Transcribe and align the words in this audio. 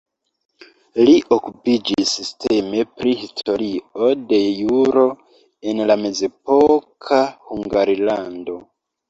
Li 1.07 1.11
okupiĝis 1.35 2.13
sisteme 2.19 2.85
pri 3.01 3.13
historio 3.19 4.09
de 4.33 4.41
juro 4.47 5.05
en 5.73 5.85
la 5.93 5.99
mezepoka 6.07 7.23
Hungarlando. 7.53 8.59